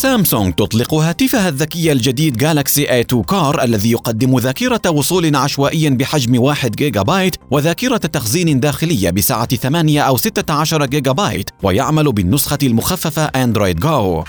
سامسونج 0.00 0.54
تطلق 0.54 0.94
هاتفها 0.94 1.48
الذكي 1.48 1.92
الجديد 1.92 2.36
جالكسي 2.36 3.04
A2 3.04 3.24
Core 3.24 3.62
الذي 3.62 3.90
يقدم 3.90 4.38
ذاكرة 4.38 4.90
وصول 4.90 5.36
عشوائي 5.36 5.90
بحجم 5.90 6.42
1 6.42 6.76
جيجا 6.76 7.02
بايت 7.02 7.36
وذاكرة 7.50 7.96
تخزين 7.96 8.60
داخلية 8.60 9.10
بسعة 9.10 9.56
8 9.56 10.00
أو 10.00 10.16
16 10.16 10.86
جيجا 10.86 11.12
بايت 11.12 11.50
ويعمل 11.62 12.12
بالنسخة 12.12 12.58
المخففة 12.62 13.24
أندرويد 13.24 13.80
جو 13.80 14.24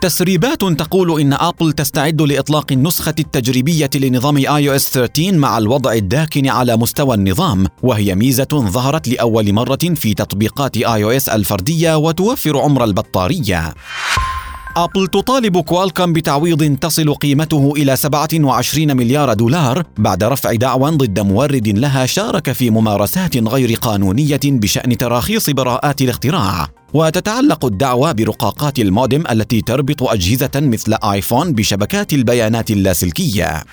تسريبات 0.00 0.64
تقول 0.64 1.20
إن 1.20 1.32
آبل 1.32 1.72
تستعد 1.72 2.22
لإطلاق 2.22 2.72
النسخة 2.72 3.14
التجريبية 3.18 3.90
لنظام 3.94 4.42
iOS 4.42 4.90
13 4.90 5.32
مع 5.32 5.58
الوضع 5.58 5.92
الداكن 5.92 6.48
على 6.48 6.76
مستوى 6.76 7.14
النظام 7.14 7.66
وهي 7.82 8.14
ميزة 8.14 8.48
ظهرت 8.52 9.08
لأول 9.08 9.52
مرة 9.52 9.94
في 9.94 10.14
تطبيقات 10.14 10.78
iOS 10.78 11.32
الفردية 11.32 11.96
وتوفر 11.96 12.58
عمر 12.58 12.84
البطارية. 12.84 13.74
أبل 14.76 15.06
تطالب 15.06 15.60
كوالكم 15.60 16.12
بتعويض 16.12 16.76
تصل 16.76 17.14
قيمته 17.14 17.72
إلى 17.76 17.96
27 17.96 18.96
مليار 18.96 19.32
دولار 19.32 19.82
بعد 19.98 20.24
رفع 20.24 20.52
دعوى 20.52 20.90
ضد 20.90 21.20
مورد 21.20 21.68
لها 21.68 22.06
شارك 22.06 22.52
في 22.52 22.70
ممارسات 22.70 23.36
غير 23.36 23.74
قانونية 23.74 24.40
بشأن 24.44 24.96
تراخيص 24.96 25.50
براءات 25.50 26.02
الاختراع. 26.02 26.68
وتتعلق 26.94 27.64
الدعوى 27.64 28.14
برقاقات 28.14 28.78
المودم 28.78 29.24
التي 29.30 29.60
تربط 29.60 30.02
أجهزة 30.02 30.50
مثل 30.54 30.94
آيفون 31.04 31.52
بشبكات 31.52 32.12
البيانات 32.12 32.70
اللاسلكية. 32.70 33.64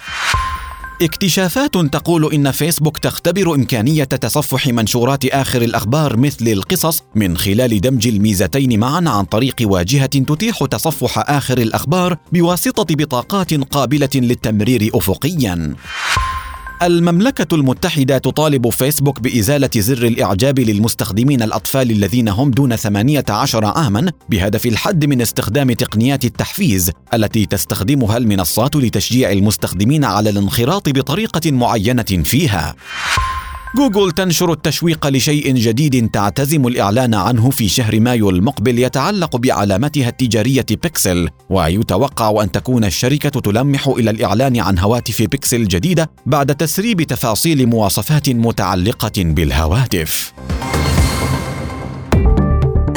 اكتشافات 1.01 1.77
تقول 1.77 2.33
إن 2.33 2.51
فيسبوك 2.51 2.97
تختبر 2.97 3.55
إمكانية 3.55 4.03
تصفح 4.03 4.67
منشورات 4.67 5.25
آخر 5.25 5.61
الأخبار 5.61 6.17
مثل 6.17 6.47
القصص 6.47 7.03
من 7.15 7.37
خلال 7.37 7.81
دمج 7.81 8.07
الميزتين 8.07 8.79
معا 8.79 9.03
عن 9.07 9.25
طريق 9.25 9.55
واجهة 9.61 10.05
تتيح 10.05 10.65
تصفح 10.65 11.29
آخر 11.29 11.57
الأخبار 11.57 12.17
بواسطة 12.31 12.95
بطاقات 12.95 13.53
قابلة 13.53 14.09
للتمرير 14.15 14.91
افقيا. 14.93 15.75
المملكة 16.81 17.55
المتحدة 17.55 18.17
تطالب 18.17 18.69
فيسبوك 18.69 19.19
بإزالة 19.19 19.69
زر 19.75 20.07
الإعجاب 20.07 20.59
للمستخدمين 20.59 21.41
الأطفال 21.41 21.91
الذين 21.91 22.29
هم 22.29 22.51
دون 22.51 22.75
18 22.75 23.65
عاما 23.65 24.11
بهدف 24.29 24.65
الحد 24.65 25.05
من 25.05 25.21
استخدام 25.21 25.71
تقنيات 25.71 26.25
التحفيز 26.25 26.91
التي 27.13 27.45
تستخدمها 27.45 28.17
المنصات 28.17 28.75
لتشجيع 28.75 29.31
المستخدمين 29.31 30.05
على 30.05 30.29
الانخراط 30.29 30.89
بطريقة 30.89 31.51
معينة 31.51 32.03
فيها. 32.03 32.75
جوجل 33.75 34.11
تنشر 34.11 34.51
التشويق 34.51 35.07
لشيء 35.07 35.55
جديد 35.55 36.09
تعتزم 36.09 36.67
الإعلان 36.67 37.13
عنه 37.13 37.49
في 37.49 37.69
شهر 37.69 37.99
مايو 37.99 38.29
المقبل 38.29 38.79
يتعلق 38.79 39.35
بعلامتها 39.37 40.09
التجارية 40.09 40.65
بيكسل 40.69 41.29
ويتوقع 41.49 42.43
أن 42.43 42.51
تكون 42.51 42.85
الشركة 42.85 43.29
تلمح 43.29 43.87
إلى 43.87 44.09
الإعلان 44.09 44.59
عن 44.59 44.79
هواتف 44.79 45.21
بيكسل 45.21 45.67
جديدة 45.67 46.09
بعد 46.25 46.55
تسريب 46.55 47.01
تفاصيل 47.01 47.67
مواصفات 47.67 48.29
متعلقة 48.29 49.11
بالهواتف. 49.17 50.33